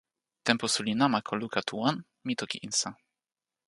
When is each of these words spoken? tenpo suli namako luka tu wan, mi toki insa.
tenpo 0.47 0.65
suli 0.73 0.91
namako 0.99 1.33
luka 1.41 1.59
tu 1.67 1.73
wan, 1.81 1.95
mi 2.25 2.33
toki 2.39 2.57
insa. 2.67 2.89